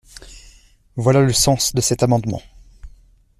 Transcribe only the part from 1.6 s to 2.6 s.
de cet amendement.